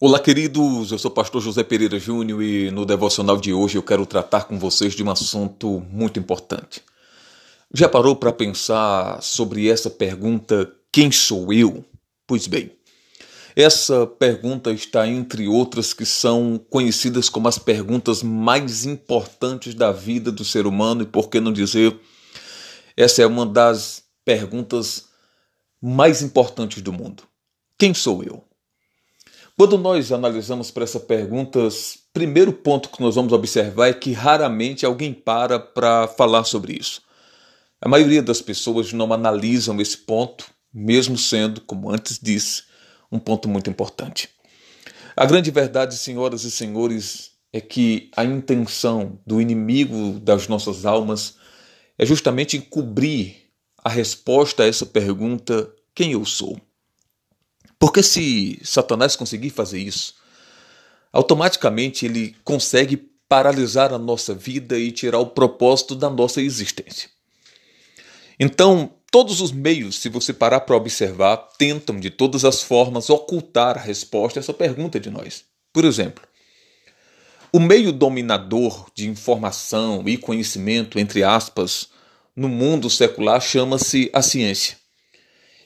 Olá, 0.00 0.18
queridos. 0.18 0.90
Eu 0.90 0.98
sou 0.98 1.08
o 1.08 1.14
pastor 1.14 1.40
José 1.40 1.62
Pereira 1.62 2.00
Júnior 2.00 2.42
e 2.42 2.68
no 2.72 2.84
devocional 2.84 3.36
de 3.36 3.52
hoje 3.52 3.78
eu 3.78 3.82
quero 3.82 4.04
tratar 4.04 4.42
com 4.42 4.58
vocês 4.58 4.92
de 4.92 5.04
um 5.04 5.10
assunto 5.10 5.86
muito 5.88 6.18
importante. 6.18 6.82
Já 7.72 7.88
parou 7.88 8.16
para 8.16 8.32
pensar 8.32 9.22
sobre 9.22 9.68
essa 9.68 9.88
pergunta: 9.88 10.68
quem 10.90 11.12
sou 11.12 11.52
eu? 11.52 11.84
Pois 12.26 12.48
bem, 12.48 12.72
essa 13.54 14.04
pergunta 14.04 14.72
está 14.72 15.06
entre 15.06 15.46
outras 15.46 15.92
que 15.92 16.04
são 16.04 16.60
conhecidas 16.68 17.28
como 17.28 17.46
as 17.46 17.56
perguntas 17.56 18.20
mais 18.20 18.84
importantes 18.84 19.76
da 19.76 19.92
vida 19.92 20.32
do 20.32 20.44
ser 20.44 20.66
humano 20.66 21.02
e 21.02 21.06
por 21.06 21.28
que 21.28 21.38
não 21.38 21.52
dizer, 21.52 21.96
essa 22.96 23.22
é 23.22 23.26
uma 23.26 23.46
das 23.46 24.02
perguntas 24.24 25.04
mais 25.80 26.20
importantes 26.20 26.82
do 26.82 26.92
mundo. 26.92 27.22
Quem 27.78 27.94
sou 27.94 28.24
eu? 28.24 28.42
Quando 29.56 29.78
nós 29.78 30.10
analisamos 30.10 30.72
para 30.72 30.82
essa 30.82 30.98
pergunta, 30.98 31.68
primeiro 32.12 32.52
ponto 32.52 32.88
que 32.88 33.00
nós 33.00 33.14
vamos 33.14 33.32
observar 33.32 33.86
é 33.86 33.94
que 33.94 34.10
raramente 34.10 34.84
alguém 34.84 35.14
para 35.14 35.60
para 35.60 36.08
falar 36.08 36.42
sobre 36.42 36.72
isso. 36.72 37.00
A 37.80 37.88
maioria 37.88 38.20
das 38.20 38.42
pessoas 38.42 38.92
não 38.92 39.12
analisam 39.12 39.80
esse 39.80 39.98
ponto, 39.98 40.46
mesmo 40.72 41.16
sendo, 41.16 41.60
como 41.60 41.88
antes 41.88 42.18
disse, 42.20 42.64
um 43.12 43.18
ponto 43.20 43.48
muito 43.48 43.70
importante. 43.70 44.28
A 45.16 45.24
grande 45.24 45.52
verdade, 45.52 45.96
senhoras 45.96 46.42
e 46.42 46.50
senhores, 46.50 47.30
é 47.52 47.60
que 47.60 48.10
a 48.16 48.24
intenção 48.24 49.20
do 49.24 49.40
inimigo 49.40 50.18
das 50.18 50.48
nossas 50.48 50.84
almas 50.84 51.36
é 51.96 52.04
justamente 52.04 52.56
encobrir 52.56 53.36
a 53.84 53.88
resposta 53.88 54.64
a 54.64 54.66
essa 54.66 54.84
pergunta: 54.84 55.72
quem 55.94 56.10
eu 56.10 56.24
sou? 56.24 56.60
Porque 57.78 58.02
se 58.02 58.58
Satanás 58.62 59.16
conseguir 59.16 59.50
fazer 59.50 59.78
isso, 59.78 60.14
automaticamente 61.12 62.06
ele 62.06 62.36
consegue 62.44 62.96
paralisar 63.28 63.92
a 63.92 63.98
nossa 63.98 64.34
vida 64.34 64.78
e 64.78 64.92
tirar 64.92 65.18
o 65.18 65.26
propósito 65.26 65.94
da 65.94 66.10
nossa 66.10 66.40
existência. 66.40 67.08
Então, 68.38 68.92
todos 69.10 69.40
os 69.40 69.52
meios, 69.52 69.96
se 70.00 70.08
você 70.08 70.32
parar 70.32 70.60
para 70.60 70.76
observar, 70.76 71.36
tentam 71.58 71.98
de 71.98 72.10
todas 72.10 72.44
as 72.44 72.62
formas 72.62 73.10
ocultar 73.10 73.76
a 73.76 73.80
resposta 73.80 74.38
a 74.38 74.42
essa 74.42 74.52
pergunta 74.52 74.98
de 74.98 75.10
nós. 75.10 75.44
Por 75.72 75.84
exemplo, 75.84 76.24
o 77.52 77.60
meio 77.60 77.92
dominador 77.92 78.86
de 78.94 79.08
informação 79.08 80.02
e 80.06 80.16
conhecimento, 80.16 80.98
entre 80.98 81.22
aspas, 81.22 81.88
no 82.34 82.48
mundo 82.48 82.90
secular 82.90 83.40
chama-se 83.40 84.10
a 84.12 84.20
ciência. 84.20 84.76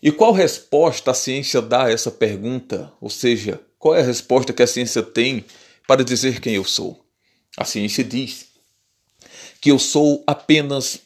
E 0.02 0.12
qual 0.12 0.32
resposta 0.32 1.10
a 1.10 1.14
ciência 1.14 1.60
dá 1.60 1.86
a 1.86 1.90
essa 1.90 2.10
pergunta? 2.10 2.92
Ou 3.00 3.10
seja, 3.10 3.60
qual 3.78 3.94
é 3.94 4.00
a 4.00 4.04
resposta 4.04 4.52
que 4.52 4.62
a 4.62 4.66
ciência 4.66 5.02
tem 5.02 5.44
para 5.86 6.04
dizer 6.04 6.40
quem 6.40 6.54
eu 6.54 6.64
sou? 6.64 7.04
A 7.56 7.64
ciência 7.64 8.04
diz 8.04 8.46
que 9.60 9.70
eu 9.70 9.78
sou 9.78 10.22
apenas, 10.26 11.00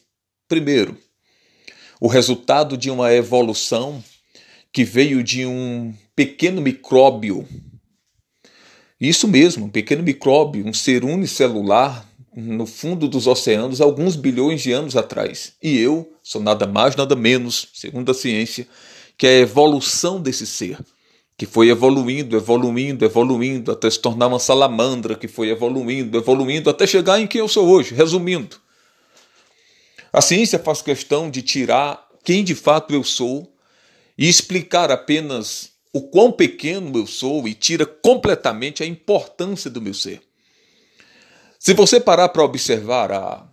primeiro, 0.47 0.97
o 1.99 2.07
resultado 2.07 2.77
de 2.77 2.91
uma 2.91 3.11
evolução 3.11 4.03
que 4.71 4.83
veio 4.83 5.23
de 5.23 5.45
um 5.45 5.93
pequeno 6.15 6.61
micróbio. 6.61 7.47
Isso 8.99 9.27
mesmo, 9.27 9.65
um 9.65 9.69
pequeno 9.69 10.03
micróbio, 10.03 10.65
um 10.67 10.73
ser 10.73 11.03
unicelular 11.03 12.07
no 12.35 12.65
fundo 12.65 13.07
dos 13.07 13.27
oceanos 13.27 13.79
alguns 13.79 14.15
bilhões 14.15 14.61
de 14.61 14.71
anos 14.71 14.95
atrás. 14.95 15.53
E 15.61 15.77
eu 15.77 16.11
sou 16.23 16.41
nada 16.41 16.65
mais, 16.65 16.95
nada 16.95 17.15
menos, 17.15 17.69
segundo 17.73 18.11
a 18.11 18.13
ciência, 18.13 18.67
que 19.17 19.27
a 19.27 19.39
evolução 19.39 20.21
desse 20.21 20.45
ser, 20.47 20.79
que 21.37 21.45
foi 21.45 21.69
evoluindo, 21.69 22.35
evoluindo, 22.35 23.05
evoluindo, 23.05 23.71
até 23.71 23.89
se 23.89 23.99
tornar 23.99 24.27
uma 24.27 24.39
salamandra, 24.39 25.15
que 25.15 25.27
foi 25.27 25.49
evoluindo, 25.49 26.17
evoluindo, 26.17 26.69
até 26.69 26.87
chegar 26.87 27.19
em 27.19 27.27
quem 27.27 27.39
eu 27.39 27.47
sou 27.47 27.67
hoje. 27.67 27.93
Resumindo, 27.93 28.57
a 30.11 30.21
ciência 30.21 30.59
faz 30.59 30.81
questão 30.81 31.29
de 31.29 31.41
tirar 31.41 32.07
quem 32.23 32.43
de 32.43 32.55
fato 32.55 32.93
eu 32.93 33.03
sou 33.03 33.51
e 34.17 34.27
explicar 34.27 34.91
apenas 34.91 35.71
o 35.91 36.01
quão 36.01 36.31
pequeno 36.31 36.97
eu 36.97 37.05
sou 37.05 37.47
e 37.47 37.53
tira 37.53 37.85
completamente 37.85 38.81
a 38.81 38.85
importância 38.85 39.69
do 39.69 39.81
meu 39.81 39.93
ser. 39.93 40.21
Se 41.63 41.73
você 41.73 41.97
parar 41.97 42.27
para 42.27 42.43
observar 42.43 43.09
a, 43.13 43.47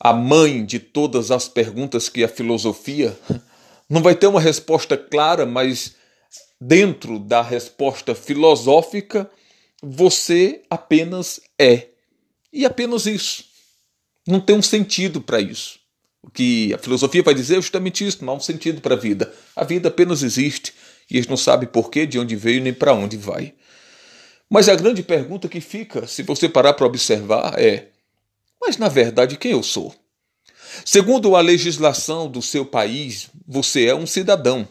a 0.00 0.12
mãe 0.12 0.66
de 0.66 0.80
todas 0.80 1.30
as 1.30 1.48
perguntas 1.48 2.08
que 2.08 2.24
a 2.24 2.28
filosofia 2.28 3.16
não 3.88 4.02
vai 4.02 4.16
ter 4.16 4.26
uma 4.26 4.40
resposta 4.40 4.96
clara, 4.96 5.46
mas 5.46 5.94
dentro 6.60 7.20
da 7.20 7.42
resposta 7.42 8.12
filosófica, 8.12 9.30
você 9.80 10.60
apenas 10.68 11.40
é. 11.56 11.90
E 12.52 12.66
apenas 12.66 13.06
isso. 13.06 13.44
Não 14.26 14.40
tem 14.40 14.56
um 14.56 14.62
sentido 14.62 15.20
para 15.20 15.40
isso. 15.40 15.78
O 16.20 16.28
que 16.28 16.74
a 16.74 16.78
filosofia 16.78 17.22
vai 17.22 17.34
dizer 17.34 17.58
é 17.58 17.62
justamente 17.62 18.04
isso: 18.04 18.24
não 18.24 18.32
há 18.32 18.36
um 18.36 18.40
sentido 18.40 18.80
para 18.80 18.96
a 18.96 18.98
vida. 18.98 19.32
A 19.54 19.62
vida 19.62 19.90
apenas 19.90 20.24
existe 20.24 20.74
e 21.08 21.18
eles 21.18 21.28
não 21.28 21.36
sabem 21.36 21.68
porquê, 21.68 22.04
de 22.04 22.18
onde 22.18 22.34
veio 22.34 22.60
nem 22.60 22.74
para 22.74 22.92
onde 22.92 23.16
vai. 23.16 23.54
Mas 24.50 24.68
a 24.68 24.74
grande 24.74 25.02
pergunta 25.02 25.48
que 25.48 25.60
fica, 25.60 26.06
se 26.06 26.22
você 26.22 26.48
parar 26.48 26.72
para 26.72 26.86
observar, 26.86 27.58
é: 27.58 27.88
mas 28.60 28.76
na 28.76 28.88
verdade 28.88 29.36
quem 29.36 29.52
eu 29.52 29.62
sou? 29.62 29.94
Segundo 30.84 31.36
a 31.36 31.40
legislação 31.40 32.28
do 32.28 32.40
seu 32.40 32.64
país, 32.64 33.28
você 33.46 33.86
é 33.86 33.94
um 33.94 34.06
cidadão 34.06 34.66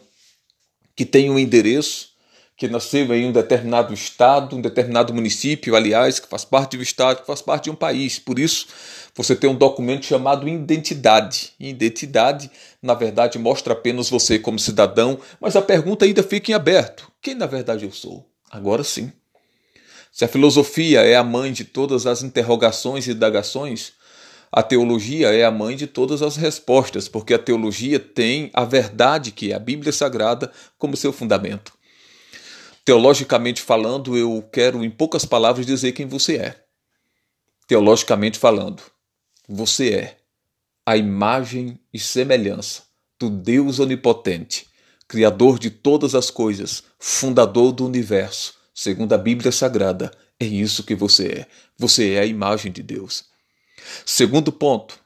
que 0.96 1.04
tem 1.04 1.30
um 1.30 1.38
endereço, 1.38 2.08
que 2.56 2.66
nasceu 2.66 3.14
em 3.14 3.26
um 3.26 3.30
determinado 3.30 3.94
estado, 3.94 4.56
um 4.56 4.60
determinado 4.60 5.14
município, 5.14 5.76
aliás, 5.76 6.18
que 6.18 6.26
faz 6.26 6.44
parte 6.44 6.76
um 6.76 6.82
estado, 6.82 7.20
que 7.20 7.26
faz 7.26 7.40
parte 7.40 7.64
de 7.64 7.70
um 7.70 7.74
país. 7.76 8.18
Por 8.18 8.36
isso, 8.36 8.66
você 9.14 9.36
tem 9.36 9.48
um 9.48 9.54
documento 9.54 10.06
chamado 10.06 10.48
identidade. 10.48 11.52
Identidade, 11.60 12.50
na 12.82 12.94
verdade, 12.94 13.38
mostra 13.38 13.74
apenas 13.74 14.10
você 14.10 14.40
como 14.40 14.58
cidadão, 14.58 15.20
mas 15.40 15.54
a 15.54 15.62
pergunta 15.62 16.04
ainda 16.04 16.22
fica 16.22 16.50
em 16.50 16.54
aberto: 16.54 17.10
quem 17.22 17.36
na 17.36 17.46
verdade 17.46 17.84
eu 17.84 17.92
sou? 17.92 18.28
Agora 18.50 18.82
sim. 18.82 19.12
Se 20.18 20.24
a 20.24 20.28
filosofia 20.28 21.02
é 21.02 21.14
a 21.14 21.22
mãe 21.22 21.52
de 21.52 21.64
todas 21.64 22.04
as 22.04 22.24
interrogações 22.24 23.06
e 23.06 23.12
indagações, 23.12 23.92
a 24.50 24.64
teologia 24.64 25.32
é 25.32 25.44
a 25.44 25.50
mãe 25.52 25.76
de 25.76 25.86
todas 25.86 26.22
as 26.22 26.34
respostas, 26.34 27.06
porque 27.06 27.32
a 27.32 27.38
teologia 27.38 28.00
tem 28.00 28.50
a 28.52 28.64
verdade, 28.64 29.30
que 29.30 29.52
é 29.52 29.54
a 29.54 29.60
Bíblia 29.60 29.92
Sagrada, 29.92 30.50
como 30.76 30.96
seu 30.96 31.12
fundamento. 31.12 31.72
Teologicamente 32.84 33.62
falando, 33.62 34.16
eu 34.16 34.42
quero, 34.52 34.84
em 34.84 34.90
poucas 34.90 35.24
palavras, 35.24 35.64
dizer 35.64 35.92
quem 35.92 36.08
você 36.08 36.38
é. 36.38 36.64
Teologicamente 37.68 38.40
falando, 38.40 38.82
você 39.48 39.94
é 39.94 40.16
a 40.84 40.96
imagem 40.96 41.78
e 41.94 41.98
semelhança 42.00 42.82
do 43.20 43.30
Deus 43.30 43.78
Onipotente, 43.78 44.66
Criador 45.06 45.60
de 45.60 45.70
todas 45.70 46.16
as 46.16 46.28
coisas, 46.28 46.82
fundador 46.98 47.70
do 47.70 47.86
universo, 47.86 48.57
segundo 48.78 49.12
a 49.12 49.18
Bíblia 49.18 49.50
Sagrada. 49.50 50.12
É 50.38 50.44
isso 50.44 50.84
que 50.84 50.94
você 50.94 51.26
é. 51.26 51.46
Você 51.76 52.12
é 52.12 52.20
a 52.20 52.24
imagem 52.24 52.70
de 52.70 52.80
Deus. 52.80 53.24
Segundo 54.06 54.52
ponto, 54.52 54.96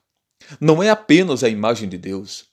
não 0.60 0.82
é 0.82 0.90
apenas 0.90 1.42
a 1.42 1.48
imagem 1.48 1.88
de 1.88 1.96
Deus, 1.96 2.44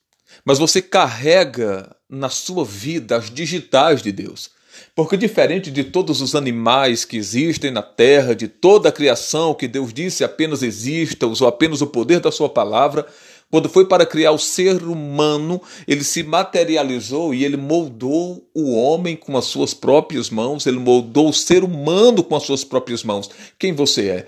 mas 0.45 0.59
você 0.59 0.81
carrega 0.81 1.93
na 2.09 2.29
sua 2.29 2.63
vida 2.63 3.17
as 3.17 3.29
digitais 3.29 4.01
de 4.01 4.13
Deus. 4.13 4.51
Porque, 4.95 5.17
diferente 5.17 5.69
de 5.69 5.83
todos 5.83 6.21
os 6.21 6.35
animais 6.35 7.03
que 7.03 7.17
existem 7.17 7.69
na 7.69 7.81
terra, 7.81 8.33
de 8.33 8.47
toda 8.47 8.87
a 8.87 8.93
criação 8.93 9.53
que 9.53 9.67
Deus 9.67 9.93
disse 9.93 10.23
apenas 10.23 10.63
exista, 10.63 11.27
usou 11.27 11.49
apenas 11.49 11.81
o 11.81 11.87
poder 11.87 12.21
da 12.21 12.31
Sua 12.31 12.47
palavra, 12.47 13.05
quando 13.51 13.67
foi 13.67 13.87
para 13.87 14.05
criar 14.05 14.31
o 14.31 14.37
ser 14.37 14.83
humano, 14.83 15.61
ele 15.87 16.03
se 16.03 16.21
materializou 16.21 17.33
e 17.33 17.43
ele 17.43 17.57
moldou 17.57 18.47
o 18.53 18.73
homem 18.75 19.15
com 19.15 19.35
as 19.35 19.45
suas 19.45 19.73
próprias 19.73 20.29
mãos, 20.29 20.67
ele 20.67 20.77
moldou 20.77 21.29
o 21.29 21.33
ser 21.33 21.63
humano 21.63 22.23
com 22.23 22.35
as 22.35 22.43
suas 22.43 22.63
próprias 22.63 23.03
mãos. 23.03 23.29
Quem 23.57 23.73
você 23.73 24.09
é? 24.09 24.27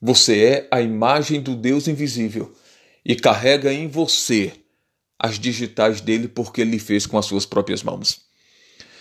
Você 0.00 0.44
é 0.44 0.68
a 0.70 0.80
imagem 0.80 1.40
do 1.40 1.56
Deus 1.56 1.88
invisível 1.88 2.52
e 3.04 3.16
carrega 3.16 3.72
em 3.72 3.88
você 3.88 4.52
as 5.18 5.38
digitais 5.38 6.00
dele 6.00 6.28
porque 6.28 6.60
ele 6.60 6.78
fez 6.78 7.06
com 7.06 7.18
as 7.18 7.26
suas 7.26 7.46
próprias 7.46 7.82
mãos. 7.82 8.20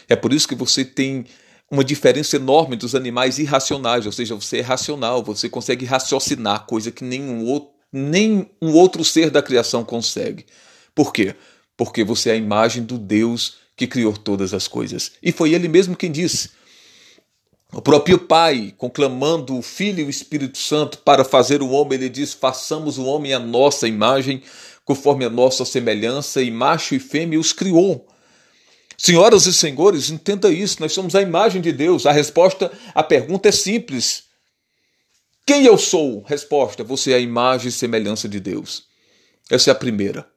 É 0.10 0.16
por 0.16 0.34
isso 0.34 0.48
que 0.48 0.56
você 0.56 0.86
tem 0.86 1.26
uma 1.70 1.84
diferença 1.84 2.38
enorme 2.38 2.78
dos 2.78 2.96
animais 2.96 3.40
irracionais, 3.40 4.06
ou 4.06 4.12
seja, 4.12 4.34
você 4.34 4.60
é 4.60 4.62
racional, 4.62 5.22
você 5.22 5.50
consegue 5.50 5.86
raciocinar, 5.86 6.66
coisa 6.66 6.92
que 6.92 7.04
nenhum 7.04 7.44
outro, 7.46 7.77
nem 7.92 8.50
um 8.62 8.74
outro 8.74 9.04
ser 9.04 9.30
da 9.30 9.42
criação 9.42 9.84
consegue. 9.84 10.46
Por 10.94 11.14
quê? 11.14 11.36
Porque 11.76 12.04
você 12.04 12.30
é 12.30 12.34
a 12.34 12.38
imagem 12.38 12.84
do 12.84 12.98
Deus 12.98 13.58
que 13.76 13.88
criou 13.88 14.18
todas 14.18 14.54
as 14.54 14.68
coisas. 14.68 15.12
E 15.22 15.32
foi 15.32 15.54
ele 15.54 15.68
mesmo 15.68 15.96
quem 15.96 16.12
disse: 16.12 16.50
o 17.72 17.82
próprio 17.82 18.18
Pai, 18.18 18.74
conclamando 18.78 19.58
o 19.58 19.62
Filho 19.62 20.00
e 20.00 20.04
o 20.06 20.10
Espírito 20.10 20.58
Santo 20.58 21.00
para 21.00 21.26
fazer 21.26 21.62
o 21.62 21.70
homem, 21.70 22.00
ele 22.00 22.10
diz: 22.10 22.34
façamos 22.34 22.98
o 22.98 23.06
homem 23.06 23.34
à 23.34 23.40
nossa 23.40 23.88
imagem, 23.88 24.42
conforme 24.86 25.26
a 25.26 25.30
nossa 25.30 25.66
semelhança, 25.66 26.42
e 26.42 26.50
macho 26.50 26.96
e 26.96 27.00
fêmea 27.00 27.40
os 27.40 27.52
criou. 27.52 28.08
Senhoras 28.98 29.46
e 29.46 29.54
senhores, 29.54 30.10
entenda 30.10 30.50
isso, 30.50 30.78
nós 30.80 30.94
somos 30.94 31.14
a 31.14 31.22
imagem 31.22 31.62
de 31.62 31.72
Deus. 31.72 32.06
A 32.06 32.12
resposta 32.12 32.72
à 32.96 33.04
pergunta 33.04 33.50
é 33.50 33.52
simples. 33.52 34.24
Quem 35.48 35.64
eu 35.64 35.78
sou? 35.78 36.26
Resposta: 36.28 36.84
você 36.84 37.14
é 37.14 37.16
a 37.16 37.20
imagem 37.20 37.70
e 37.70 37.72
semelhança 37.72 38.28
de 38.28 38.38
Deus. 38.38 38.84
Essa 39.50 39.70
é 39.70 39.72
a 39.72 39.76
primeira. 39.76 40.28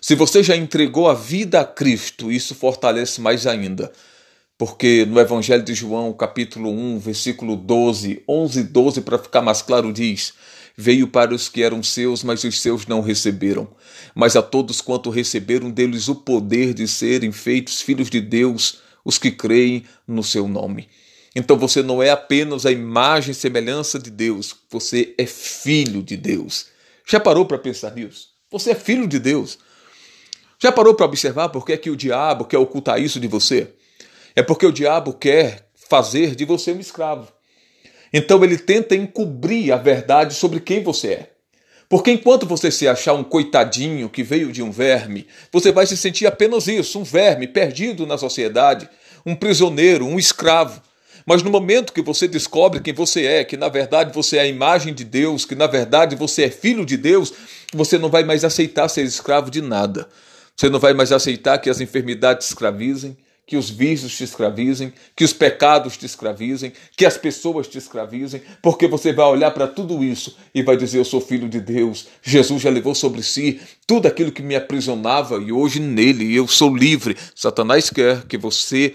Se 0.00 0.14
você 0.14 0.42
já 0.42 0.56
entregou 0.56 1.06
a 1.06 1.12
vida 1.12 1.60
a 1.60 1.64
Cristo, 1.66 2.32
isso 2.32 2.54
fortalece 2.54 3.20
mais 3.20 3.46
ainda. 3.46 3.92
Porque 4.56 5.04
no 5.04 5.20
Evangelho 5.20 5.62
de 5.62 5.74
João, 5.74 6.14
capítulo 6.14 6.70
1, 6.70 6.98
versículo 6.98 7.56
12, 7.56 8.22
11 8.26 8.60
e 8.60 8.62
12, 8.62 9.00
para 9.02 9.18
ficar 9.18 9.42
mais 9.42 9.60
claro, 9.60 9.92
diz: 9.92 10.32
Veio 10.74 11.08
para 11.08 11.34
os 11.34 11.50
que 11.50 11.62
eram 11.62 11.82
seus, 11.82 12.24
mas 12.24 12.42
os 12.42 12.58
seus 12.58 12.86
não 12.86 13.02
receberam. 13.02 13.68
Mas 14.14 14.34
a 14.34 14.40
todos 14.40 14.80
quanto 14.80 15.10
receberam 15.10 15.70
deles 15.70 16.08
o 16.08 16.14
poder 16.14 16.72
de 16.72 16.88
serem 16.88 17.32
feitos 17.32 17.82
filhos 17.82 18.08
de 18.08 18.22
Deus, 18.22 18.78
os 19.04 19.18
que 19.18 19.30
creem 19.30 19.84
no 20.06 20.22
seu 20.24 20.48
nome. 20.48 20.88
Então 21.34 21.56
você 21.56 21.82
não 21.82 22.02
é 22.02 22.10
apenas 22.10 22.64
a 22.64 22.72
imagem 22.72 23.32
e 23.32 23.34
semelhança 23.34 23.98
de 23.98 24.10
Deus, 24.10 24.54
você 24.70 25.14
é 25.18 25.26
filho 25.26 26.02
de 26.02 26.16
Deus. 26.16 26.66
Já 27.06 27.20
parou 27.20 27.46
para 27.46 27.58
pensar 27.58 27.94
nisso? 27.94 28.28
Você 28.50 28.70
é 28.70 28.74
filho 28.74 29.06
de 29.06 29.18
Deus. 29.18 29.58
Já 30.58 30.72
parou 30.72 30.94
para 30.94 31.06
observar 31.06 31.50
por 31.50 31.64
que, 31.64 31.72
é 31.72 31.76
que 31.76 31.90
o 31.90 31.96
diabo 31.96 32.44
quer 32.44 32.58
ocultar 32.58 33.00
isso 33.00 33.20
de 33.20 33.28
você? 33.28 33.68
É 34.34 34.42
porque 34.42 34.66
o 34.66 34.72
diabo 34.72 35.12
quer 35.12 35.68
fazer 35.88 36.34
de 36.34 36.44
você 36.44 36.72
um 36.72 36.80
escravo. 36.80 37.28
Então 38.12 38.42
ele 38.42 38.58
tenta 38.58 38.94
encobrir 38.94 39.72
a 39.72 39.76
verdade 39.76 40.34
sobre 40.34 40.60
quem 40.60 40.82
você 40.82 41.08
é. 41.12 41.30
Porque 41.88 42.10
enquanto 42.10 42.46
você 42.46 42.70
se 42.70 42.86
achar 42.86 43.14
um 43.14 43.24
coitadinho 43.24 44.10
que 44.10 44.22
veio 44.22 44.52
de 44.52 44.62
um 44.62 44.70
verme, 44.70 45.26
você 45.50 45.72
vai 45.72 45.86
se 45.86 45.96
sentir 45.96 46.26
apenas 46.26 46.66
isso, 46.66 46.98
um 46.98 47.04
verme 47.04 47.48
perdido 47.48 48.06
na 48.06 48.18
sociedade, 48.18 48.88
um 49.24 49.34
prisioneiro, 49.34 50.04
um 50.04 50.18
escravo. 50.18 50.82
Mas 51.28 51.42
no 51.42 51.50
momento 51.50 51.92
que 51.92 52.00
você 52.00 52.26
descobre 52.26 52.80
quem 52.80 52.94
você 52.94 53.26
é, 53.26 53.44
que 53.44 53.54
na 53.54 53.68
verdade 53.68 54.14
você 54.14 54.38
é 54.38 54.40
a 54.40 54.46
imagem 54.46 54.94
de 54.94 55.04
Deus, 55.04 55.44
que 55.44 55.54
na 55.54 55.66
verdade 55.66 56.16
você 56.16 56.44
é 56.44 56.50
filho 56.50 56.86
de 56.86 56.96
Deus, 56.96 57.34
você 57.70 57.98
não 57.98 58.08
vai 58.08 58.24
mais 58.24 58.44
aceitar 58.44 58.88
ser 58.88 59.02
escravo 59.02 59.50
de 59.50 59.60
nada. 59.60 60.08
Você 60.56 60.70
não 60.70 60.80
vai 60.80 60.94
mais 60.94 61.12
aceitar 61.12 61.58
que 61.58 61.68
as 61.68 61.82
enfermidades 61.82 62.48
escravizem, 62.48 63.14
que 63.46 63.58
os 63.58 63.68
vícios 63.68 64.16
te 64.16 64.24
escravizem, 64.24 64.90
que 65.14 65.22
os 65.22 65.34
pecados 65.34 65.98
te 65.98 66.06
escravizem, 66.06 66.72
que 66.96 67.04
as 67.04 67.18
pessoas 67.18 67.68
te 67.68 67.76
escravizem, 67.76 68.40
porque 68.62 68.88
você 68.88 69.12
vai 69.12 69.26
olhar 69.26 69.50
para 69.50 69.66
tudo 69.66 70.02
isso 70.02 70.34
e 70.54 70.62
vai 70.62 70.78
dizer: 70.78 70.96
Eu 70.96 71.04
sou 71.04 71.20
filho 71.20 71.46
de 71.46 71.60
Deus. 71.60 72.08
Jesus 72.22 72.62
já 72.62 72.70
levou 72.70 72.94
sobre 72.94 73.22
si 73.22 73.60
tudo 73.86 74.08
aquilo 74.08 74.32
que 74.32 74.42
me 74.42 74.56
aprisionava 74.56 75.36
e 75.36 75.52
hoje 75.52 75.78
nele 75.78 76.34
eu 76.34 76.48
sou 76.48 76.74
livre. 76.74 77.18
Satanás 77.34 77.90
quer 77.90 78.24
que 78.24 78.38
você 78.38 78.94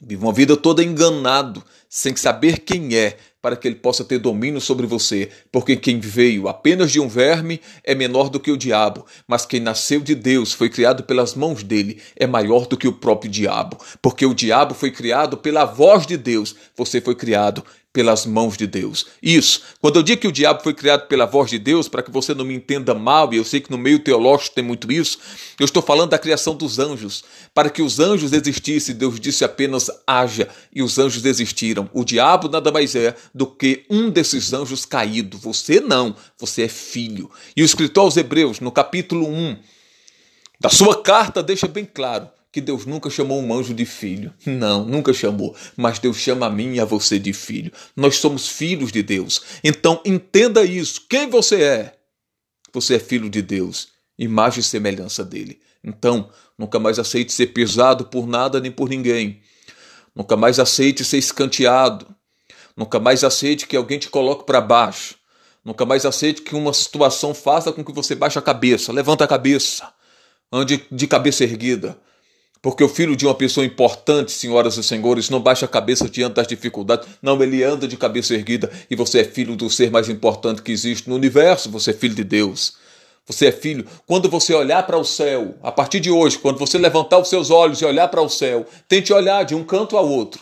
viva 0.00 0.26
uma 0.26 0.32
vida 0.32 0.56
toda 0.56 0.82
enganado, 0.82 1.62
sem 1.88 2.14
saber 2.14 2.58
quem 2.60 2.94
é, 2.94 3.16
para 3.40 3.56
que 3.56 3.66
ele 3.66 3.76
possa 3.76 4.04
ter 4.04 4.18
domínio 4.18 4.60
sobre 4.60 4.86
você, 4.86 5.30
porque 5.50 5.76
quem 5.76 5.98
veio 5.98 6.48
apenas 6.48 6.90
de 6.92 7.00
um 7.00 7.08
verme 7.08 7.60
é 7.82 7.94
menor 7.94 8.28
do 8.28 8.38
que 8.38 8.50
o 8.50 8.56
diabo, 8.56 9.06
mas 9.26 9.46
quem 9.46 9.60
nasceu 9.60 10.00
de 10.00 10.14
Deus, 10.14 10.52
foi 10.52 10.68
criado 10.68 11.02
pelas 11.02 11.34
mãos 11.34 11.62
dele, 11.62 12.00
é 12.16 12.26
maior 12.26 12.66
do 12.66 12.76
que 12.76 12.86
o 12.86 12.92
próprio 12.92 13.30
diabo, 13.30 13.78
porque 14.00 14.26
o 14.26 14.34
diabo 14.34 14.74
foi 14.74 14.90
criado 14.90 15.36
pela 15.36 15.64
voz 15.64 16.06
de 16.06 16.16
Deus, 16.16 16.54
você 16.76 17.00
foi 17.00 17.14
criado 17.14 17.64
pelas 17.98 18.24
mãos 18.24 18.56
de 18.56 18.64
Deus. 18.64 19.06
Isso. 19.20 19.60
Quando 19.80 19.96
eu 19.96 20.04
digo 20.04 20.20
que 20.20 20.28
o 20.28 20.32
diabo 20.32 20.62
foi 20.62 20.72
criado 20.72 21.08
pela 21.08 21.26
voz 21.26 21.50
de 21.50 21.58
Deus, 21.58 21.88
para 21.88 22.00
que 22.00 22.12
você 22.12 22.32
não 22.32 22.44
me 22.44 22.54
entenda 22.54 22.94
mal, 22.94 23.34
e 23.34 23.38
eu 23.38 23.44
sei 23.44 23.60
que 23.60 23.72
no 23.72 23.76
meio 23.76 23.98
teológico 23.98 24.54
tem 24.54 24.62
muito 24.62 24.92
isso, 24.92 25.18
eu 25.58 25.64
estou 25.64 25.82
falando 25.82 26.10
da 26.10 26.18
criação 26.18 26.54
dos 26.54 26.78
anjos. 26.78 27.24
Para 27.52 27.68
que 27.68 27.82
os 27.82 27.98
anjos 27.98 28.32
existissem, 28.32 28.94
Deus 28.94 29.18
disse 29.18 29.44
apenas 29.44 29.90
haja, 30.06 30.48
e 30.72 30.80
os 30.80 30.96
anjos 30.96 31.24
existiram. 31.24 31.90
O 31.92 32.04
diabo 32.04 32.48
nada 32.48 32.70
mais 32.70 32.94
é 32.94 33.16
do 33.34 33.48
que 33.48 33.84
um 33.90 34.10
desses 34.10 34.52
anjos 34.52 34.84
caído. 34.84 35.36
Você 35.38 35.80
não, 35.80 36.14
você 36.38 36.62
é 36.62 36.68
filho. 36.68 37.28
E 37.56 37.62
o 37.62 37.64
escritor 37.64 38.04
aos 38.04 38.16
Hebreus, 38.16 38.60
no 38.60 38.70
capítulo 38.70 39.26
1 39.28 39.56
da 40.60 40.68
sua 40.68 41.02
carta, 41.02 41.42
deixa 41.42 41.66
bem 41.66 41.84
claro 41.84 42.28
que 42.50 42.60
Deus 42.60 42.86
nunca 42.86 43.10
chamou 43.10 43.40
um 43.40 43.52
anjo 43.52 43.74
de 43.74 43.84
filho. 43.84 44.32
Não, 44.46 44.84
nunca 44.84 45.12
chamou. 45.12 45.54
Mas 45.76 45.98
Deus 45.98 46.16
chama 46.16 46.46
a 46.46 46.50
mim 46.50 46.74
e 46.74 46.80
a 46.80 46.84
você 46.84 47.18
de 47.18 47.32
filho. 47.32 47.72
Nós 47.94 48.16
somos 48.16 48.48
filhos 48.48 48.90
de 48.90 49.02
Deus. 49.02 49.42
Então 49.62 50.00
entenda 50.04 50.64
isso. 50.64 51.02
Quem 51.08 51.28
você 51.28 51.62
é? 51.62 51.98
Você 52.72 52.96
é 52.96 52.98
filho 52.98 53.30
de 53.30 53.42
Deus, 53.42 53.88
imagem 54.18 54.60
e 54.60 54.62
semelhança 54.62 55.24
dele. 55.24 55.60
Então, 55.82 56.30
nunca 56.58 56.78
mais 56.78 56.98
aceite 56.98 57.32
ser 57.32 57.48
pesado 57.48 58.06
por 58.06 58.26
nada 58.26 58.60
nem 58.60 58.70
por 58.70 58.88
ninguém. 58.88 59.40
Nunca 60.14 60.36
mais 60.36 60.58
aceite 60.58 61.04
ser 61.04 61.18
escanteado. 61.18 62.06
Nunca 62.76 62.98
mais 63.00 63.24
aceite 63.24 63.66
que 63.66 63.76
alguém 63.76 63.98
te 63.98 64.08
coloque 64.08 64.44
para 64.44 64.60
baixo. 64.60 65.16
Nunca 65.64 65.84
mais 65.84 66.04
aceite 66.04 66.42
que 66.42 66.54
uma 66.54 66.72
situação 66.72 67.34
faça 67.34 67.72
com 67.72 67.84
que 67.84 67.92
você 67.92 68.14
baixe 68.14 68.38
a 68.38 68.42
cabeça. 68.42 68.92
Levanta 68.92 69.24
a 69.24 69.28
cabeça. 69.28 69.92
Ande 70.52 70.84
de 70.90 71.06
cabeça 71.06 71.44
erguida. 71.44 71.98
Porque 72.60 72.82
o 72.82 72.88
filho 72.88 73.14
de 73.14 73.24
uma 73.24 73.34
pessoa 73.34 73.64
importante, 73.64 74.32
senhoras 74.32 74.76
e 74.76 74.82
senhores, 74.82 75.30
não 75.30 75.40
baixa 75.40 75.66
a 75.66 75.68
cabeça 75.68 76.08
diante 76.08 76.34
das 76.34 76.46
dificuldades. 76.46 77.08
Não, 77.22 77.40
ele 77.42 77.62
anda 77.62 77.86
de 77.86 77.96
cabeça 77.96 78.34
erguida 78.34 78.70
e 78.90 78.96
você 78.96 79.20
é 79.20 79.24
filho 79.24 79.54
do 79.54 79.70
ser 79.70 79.90
mais 79.90 80.08
importante 80.08 80.62
que 80.62 80.72
existe 80.72 81.08
no 81.08 81.14
universo. 81.14 81.70
Você 81.70 81.90
é 81.90 81.94
filho 81.94 82.14
de 82.14 82.24
Deus. 82.24 82.74
Você 83.26 83.46
é 83.46 83.52
filho. 83.52 83.86
Quando 84.06 84.28
você 84.28 84.54
olhar 84.54 84.84
para 84.86 84.98
o 84.98 85.04
céu, 85.04 85.54
a 85.62 85.70
partir 85.70 86.00
de 86.00 86.10
hoje, 86.10 86.38
quando 86.38 86.58
você 86.58 86.78
levantar 86.78 87.18
os 87.18 87.28
seus 87.28 87.50
olhos 87.50 87.80
e 87.80 87.84
olhar 87.84 88.08
para 88.08 88.22
o 88.22 88.28
céu, 88.28 88.66
tente 88.88 89.12
olhar 89.12 89.44
de 89.44 89.54
um 89.54 89.62
canto 89.62 89.96
ao 89.96 90.08
outro. 90.08 90.40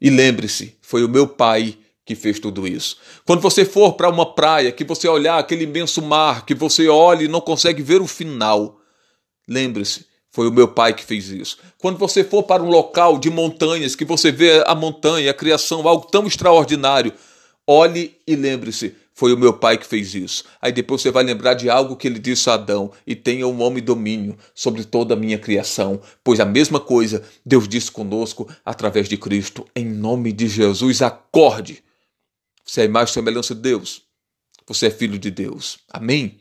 E 0.00 0.10
lembre-se, 0.10 0.76
foi 0.82 1.04
o 1.04 1.08
meu 1.08 1.26
pai 1.26 1.78
que 2.04 2.14
fez 2.14 2.40
tudo 2.40 2.66
isso. 2.66 2.96
Quando 3.24 3.40
você 3.40 3.64
for 3.64 3.92
para 3.92 4.08
uma 4.08 4.34
praia, 4.34 4.72
que 4.72 4.82
você 4.82 5.06
olhar 5.06 5.38
aquele 5.38 5.64
imenso 5.64 6.02
mar, 6.02 6.44
que 6.44 6.54
você 6.54 6.88
olha 6.88 7.24
e 7.24 7.28
não 7.28 7.40
consegue 7.40 7.82
ver 7.82 8.00
o 8.00 8.06
final, 8.06 8.80
lembre-se, 9.46 10.07
foi 10.30 10.48
o 10.48 10.52
meu 10.52 10.68
pai 10.68 10.94
que 10.94 11.04
fez 11.04 11.30
isso. 11.30 11.58
Quando 11.78 11.98
você 11.98 12.22
for 12.22 12.42
para 12.42 12.62
um 12.62 12.68
local 12.68 13.18
de 13.18 13.30
montanhas, 13.30 13.94
que 13.94 14.04
você 14.04 14.30
vê 14.30 14.62
a 14.66 14.74
montanha, 14.74 15.30
a 15.30 15.34
criação, 15.34 15.86
algo 15.86 16.06
tão 16.06 16.26
extraordinário, 16.26 17.12
olhe 17.66 18.16
e 18.26 18.36
lembre-se, 18.36 18.94
foi 19.18 19.32
o 19.32 19.36
meu 19.36 19.52
pai 19.52 19.76
que 19.76 19.84
fez 19.84 20.14
isso. 20.14 20.44
Aí 20.62 20.70
depois 20.70 21.02
você 21.02 21.10
vai 21.10 21.24
lembrar 21.24 21.54
de 21.54 21.68
algo 21.68 21.96
que 21.96 22.06
ele 22.06 22.20
disse 22.20 22.48
a 22.48 22.54
Adão: 22.54 22.92
e 23.04 23.16
tenha 23.16 23.48
um 23.48 23.60
homem 23.60 23.82
domínio 23.82 24.38
sobre 24.54 24.84
toda 24.84 25.14
a 25.14 25.16
minha 25.16 25.38
criação. 25.38 26.00
Pois 26.22 26.38
a 26.38 26.44
mesma 26.44 26.78
coisa 26.78 27.24
Deus 27.44 27.66
disse 27.66 27.90
conosco 27.90 28.48
através 28.64 29.08
de 29.08 29.16
Cristo. 29.16 29.66
Em 29.74 29.84
nome 29.84 30.30
de 30.30 30.46
Jesus, 30.46 31.02
acorde. 31.02 31.82
Você 32.64 32.82
é 32.82 32.84
a 32.84 32.86
imagem 32.86 33.10
e 33.10 33.14
semelhança 33.14 33.56
de 33.56 33.60
Deus. 33.60 34.02
Você 34.68 34.86
é 34.86 34.90
filho 34.90 35.18
de 35.18 35.32
Deus. 35.32 35.78
Amém? 35.90 36.38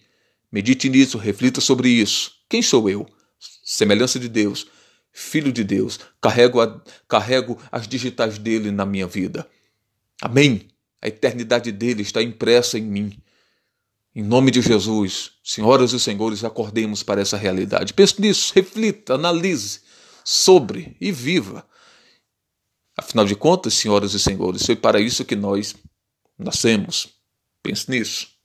Medite 0.52 0.88
nisso, 0.88 1.18
reflita 1.18 1.60
sobre 1.60 1.90
isso. 1.90 2.32
Quem 2.48 2.62
sou 2.62 2.88
eu? 2.88 3.08
Semelhança 3.68 4.18
de 4.18 4.30
Deus, 4.30 4.66
filho 5.12 5.52
de 5.52 5.62
Deus, 5.62 6.00
carrego, 6.22 6.62
a, 6.62 6.82
carrego 7.06 7.62
as 7.70 7.86
digitais 7.86 8.38
dele 8.38 8.72
na 8.72 8.86
minha 8.86 9.06
vida. 9.06 9.46
Amém. 10.22 10.70
A 11.02 11.10
eternidade 11.10 11.70
dele 11.74 12.02
está 12.02 12.24
impressa 12.24 12.80
em 12.80 12.84
mim. 12.84 13.22
Em 14.16 14.24
nome 14.24 14.52
de 14.52 14.62
Jesus, 14.62 15.34
senhoras 15.44 15.92
e 15.92 16.00
senhores, 16.00 16.46
acordemos 16.46 17.04
para 17.04 17.20
essa 17.20 17.36
realidade. 17.36 17.94
Pense 17.94 18.22
nisso, 18.22 18.54
reflita, 18.56 19.16
analise 19.16 19.82
sobre 20.24 20.96
e 21.02 21.12
viva. 21.12 21.68
Afinal 22.96 23.26
de 23.26 23.36
contas, 23.36 23.74
senhoras 23.74 24.14
e 24.14 24.20
senhores, 24.20 24.66
foi 24.66 24.78
para 24.78 25.00
isso 25.00 25.26
que 25.26 25.36
nós 25.36 25.76
nascemos. 26.40 27.10
Pense 27.62 27.92
nisso. 27.92 28.30